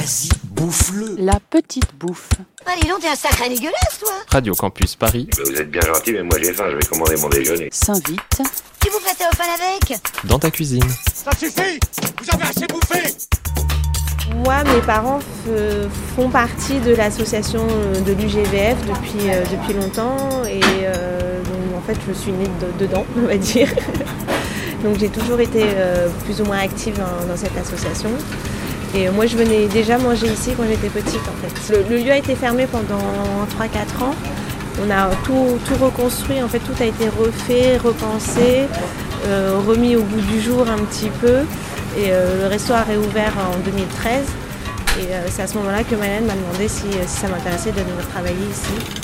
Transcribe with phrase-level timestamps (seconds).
[0.00, 1.16] Vas-y, bouffe-le.
[1.18, 2.30] La petite bouffe.
[2.64, 6.12] Allez, non, t'es un sacré dégueulasse, toi Radio Campus Paris, Bah, vous êtes bien gentil,
[6.12, 7.68] mais moi j'ai faim, je vais commander mon déjeuner.
[7.70, 8.40] S'invite.
[8.80, 10.82] Tu vous prêtais au fan avec dans ta cuisine.
[11.12, 11.78] Ça suffit
[12.22, 13.14] Vous avez assez bouffé
[14.42, 15.18] Moi, mes parents
[16.16, 21.82] font partie de l'association euh, de l'UGVF depuis, euh, depuis longtemps et euh, donc, en
[21.86, 23.68] fait je suis née de- dedans, on va dire.
[24.82, 28.08] donc j'ai toujours été euh, plus ou moins active dans, dans cette association.
[28.94, 31.84] Et euh, moi je venais déjà manger ici quand j'étais petite en fait.
[31.88, 32.98] Le, lieu a été fermé pendant
[33.58, 34.14] 3-4 ans.
[34.82, 38.66] On a tout, tout reconstruit, en fait tout a été refait, repensé,
[39.26, 41.40] euh, remis au goût du jour un petit peu.
[41.98, 44.26] Et euh, le resto a réouvert en 2013.
[45.00, 48.06] Et c'est à ce moment-là que Malène m'a demandé si, si ça m'intéressait de venir
[48.12, 49.00] travailler ici.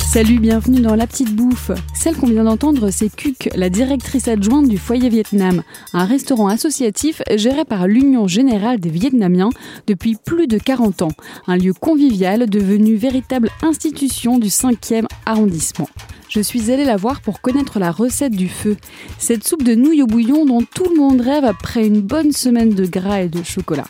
[0.00, 1.70] Salut, bienvenue dans La Petite Bouffe.
[2.02, 7.22] Celle qu'on vient d'entendre, c'est Cuc, la directrice adjointe du Foyer Vietnam, un restaurant associatif
[7.36, 9.50] géré par l'Union Générale des Vietnamiens
[9.86, 11.12] depuis plus de 40 ans.
[11.46, 15.88] Un lieu convivial devenu véritable institution du 5e arrondissement.
[16.28, 18.76] Je suis allée la voir pour connaître la recette du feu.
[19.18, 22.70] Cette soupe de nouilles au bouillon dont tout le monde rêve après une bonne semaine
[22.70, 23.86] de gras et de chocolat.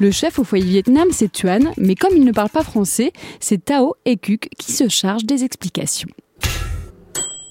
[0.00, 3.64] Le chef au foyer Vietnam, c'est Tuan, mais comme il ne parle pas français, c'est
[3.64, 6.08] Tao et Kuk qui se chargent des explications.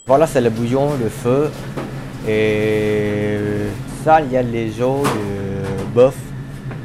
[0.06, 1.50] Voilà, c'est le bouillon, le feu.
[2.28, 3.38] Et
[4.04, 6.16] ça, il y a les os de bœuf,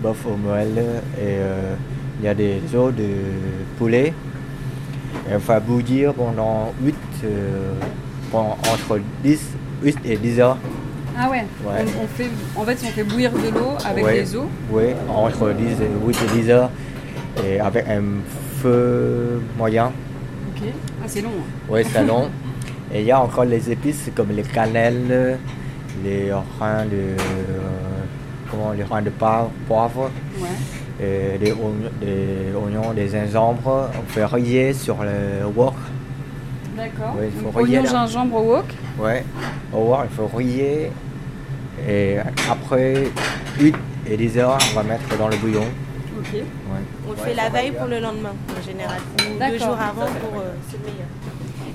[0.03, 0.79] bœuf au moelle.
[1.19, 1.75] Et euh,
[2.21, 3.09] il y a des os de
[3.77, 4.13] poulet.
[5.31, 7.73] Et on va bouillir pendant 8, euh,
[8.31, 9.41] pendant- entre 10,
[9.83, 10.57] 8 et 10 heures.
[11.21, 11.85] Ah ouais, Ouais.
[12.01, 14.21] On, on fait, en fait, on fait bouillir de l'eau avec Ouais.
[14.23, 14.45] des os.
[14.71, 16.71] Oui, entre 10 et 8 et 10 heures.
[17.45, 18.03] Et avec un
[18.63, 19.87] feu moyen.
[20.57, 20.69] Ok.
[21.03, 21.31] Ah, c'est long.
[21.69, 22.29] Oui, c'est long.
[22.93, 25.39] Et il y a encore les épices comme les cannelles,
[26.05, 27.17] les reins de, euh,
[28.51, 31.05] comment, les reins de poivre, Ouais.
[31.05, 33.91] et des, oignons, des oignons, des gingembre.
[33.99, 35.75] On fait riller sur le wok.
[36.77, 37.17] D'accord.
[37.19, 37.91] Ouais, il faut Donc, relier oignon, là.
[38.07, 38.65] gingembre au wok.
[38.99, 39.25] Ouais.
[39.73, 40.91] Au wok, il faut riller.
[41.89, 42.17] Et
[42.51, 43.09] après
[43.61, 43.75] 8
[44.11, 45.65] et 10 heures, on va mettre dans le bouillon.
[46.19, 46.33] Ok.
[46.33, 46.41] Ouais.
[47.07, 48.99] On le Ouais, fait la veille pour le lendemain en général.
[49.19, 51.07] Ou deux jours avant pour euh, c'est le meilleur.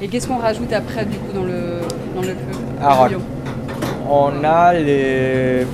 [0.03, 1.79] Et qu'est-ce qu'on rajoute après, du coup, dans le,
[2.13, 2.35] dans le feu?
[2.81, 3.21] Bouillon
[4.09, 5.65] On a les,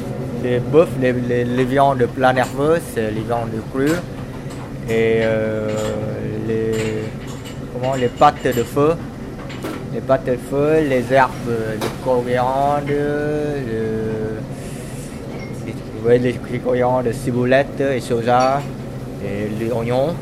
[0.43, 1.13] les bœufs, les,
[1.45, 3.89] les, viandes plein nerveux, les viandes crues.
[4.87, 5.67] Et euh,
[6.47, 6.73] les,
[7.73, 8.93] comment, les pâtes de feu.
[9.95, 11.31] Les pâtes de feu, les herbes
[11.81, 12.85] de coriandre,
[16.05, 18.61] le, les, les coriandres, ciboulette et soja,
[19.25, 20.13] et les oignons.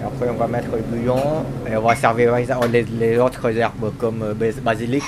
[0.00, 2.34] Et après, on va mettre le bouillon et on va servir
[2.72, 5.02] les, les autres herbes comme euh, bas- basilic,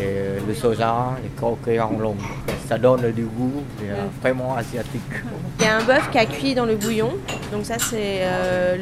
[0.00, 2.16] et le soja, les coquillons longs.
[2.68, 5.02] Ça donne du goût euh, vraiment asiatique.
[5.58, 7.10] Il y a un bœuf qui a cuit dans le bouillon,
[7.52, 8.76] donc ça c'est euh,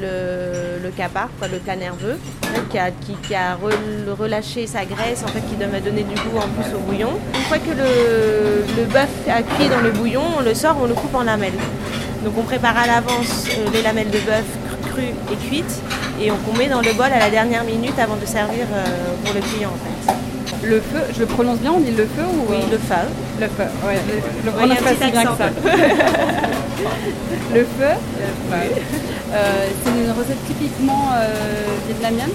[0.81, 4.67] le, le capard, quoi, le plat nerveux, en qui a, qui, qui a rel- relâché
[4.67, 7.11] sa graisse, en fait, qui doit donner du goût en plus au bouillon.
[7.35, 10.87] Une fois que le, le bœuf a cuit dans le bouillon, on le sort, on
[10.87, 11.53] le coupe en lamelles.
[12.25, 14.45] Donc on prépare à l'avance euh, les lamelles de bœuf
[14.91, 15.81] crues et cuites,
[16.21, 18.85] et on qu'on met dans le bol à la dernière minute avant de servir euh,
[19.25, 20.13] pour le client en fait.
[20.65, 22.95] Le feu, je le prononce bien, on dit le feu ou Oui, euh, le feu.
[23.41, 23.89] le feu je,
[24.43, 25.49] je le prononce pas si bien que ça.
[27.55, 27.95] le feu,
[29.33, 31.29] euh, c'est une recette typiquement euh,
[31.87, 32.31] vietnamienne?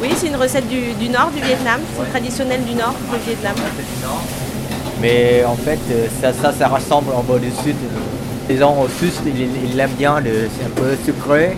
[0.00, 3.54] Oui, c'est une recette du, du nord du Vietnam, c'est traditionnel du nord du Vietnam.
[5.00, 5.78] Mais en fait,
[6.20, 7.76] ça, ça, ça ressemble en bas du sud.
[8.48, 11.56] Les gens au sud, ils, ils l'aiment bien, c'est un peu sucré.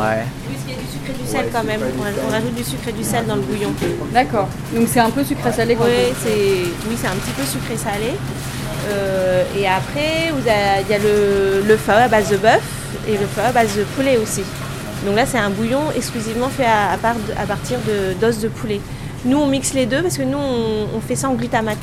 [0.00, 0.06] Ouais.
[0.06, 0.24] Ouais.
[0.48, 1.80] Oui, parce qu'il y a du sucre et du sel quand même.
[2.26, 3.72] On rajoute- du sucre et du sel dans le bouillon.
[4.12, 4.48] D'accord.
[4.74, 8.12] Donc c'est un peu sucré-salé quand Oui, c'est oui, c'est un petit peu sucré salé.
[8.90, 12.62] Euh, et après, vous avez- il y a le, le pho à base de bœuf
[13.08, 14.42] et le pho à base de poulet aussi.
[15.04, 18.38] Donc là, c'est un bouillon exclusivement fait à, à part de- à partir de- d'os
[18.40, 18.80] de poulet.
[19.24, 21.76] Nous, on mixe les deux parce que nous, on, on fait ça en glutamate.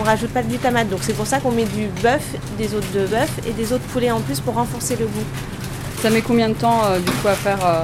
[0.00, 0.88] On rajoute pas de glutamate.
[0.88, 2.22] Donc c'est pour ça qu'on met du bœuf,
[2.58, 5.24] des os de bœuf et des os de poulet en plus pour renforcer le goût.
[6.02, 7.82] Ça met combien de temps euh, du coup à faire euh,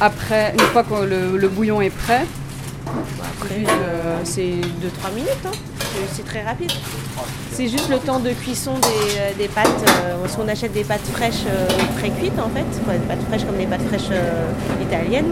[0.00, 2.22] après, une fois que le, le bouillon est prêt?
[2.86, 5.30] Après, euh, c'est 2-3 minutes.
[5.46, 5.50] hein.
[6.14, 6.72] C'est- très rapide.
[7.52, 9.68] C'est juste le temps de cuisson des, des pâtes.
[9.86, 11.66] euh, parce qu'on achète des pâtes fraîches euh,
[11.98, 12.64] pré-cuites en fait.
[12.90, 15.26] Des pâtes fraîches comme les pâtes fraîches euh, italiennes.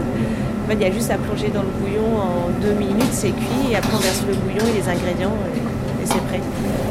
[0.63, 3.31] En fait, il y a juste à plonger dans le bouillon en 2 minutes, c'est
[3.31, 3.71] cuit.
[3.71, 6.39] Et après, on verse le bouillon et les ingrédients et, et c'est prêt.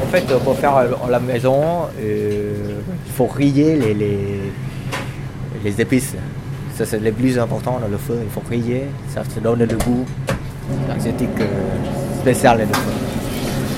[0.03, 1.63] En fait, pour faire à la maison,
[2.03, 4.53] euh, il faut riller les, les,
[5.65, 6.15] les épices.
[6.77, 8.19] Ça, c'est le plus important dans le feu.
[8.23, 8.85] Il faut riller,
[9.15, 10.05] ça, donne le goût
[10.95, 12.91] asiatique euh, spécial du feu.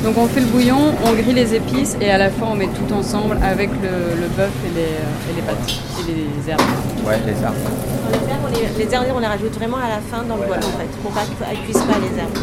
[0.05, 2.67] Donc on fait le bouillon, on grille les épices et à la fin on met
[2.67, 6.61] tout ensemble avec le, le bœuf et les, euh, et les pâtes et les herbes.
[7.07, 7.55] Ouais, les herbes,
[8.45, 10.79] on les, les herbes, on les rajoute vraiment à la fin dans le bol en
[10.79, 12.37] fait, pour pas qu'elles cuisent pas les herbes.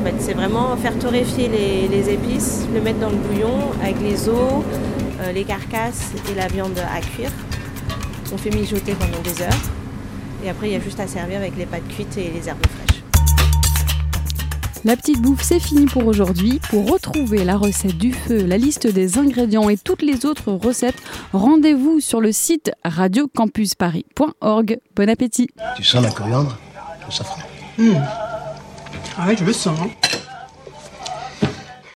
[0.00, 4.00] En fait, c'est vraiment faire torréfier les, les épices, le mettre dans le bouillon avec
[4.02, 4.62] les os,
[5.22, 7.30] euh, les carcasses et la viande à cuire.
[8.32, 9.50] On fait mijoter pendant des heures.
[10.44, 12.58] Et après, il y a juste à servir avec les pâtes cuites et les herbes
[12.66, 13.02] fraîches.
[14.84, 16.60] La petite bouffe, c'est fini pour aujourd'hui.
[16.70, 21.00] Pour retrouver la recette du feu, la liste des ingrédients et toutes les autres recettes,
[21.32, 24.78] rendez-vous sur le site radiocampusparis.org.
[24.96, 26.58] Bon appétit Tu sens la coriandre?
[27.06, 27.42] Le safran
[29.18, 29.78] Ah ouais, je le sens.
[29.80, 29.90] hein.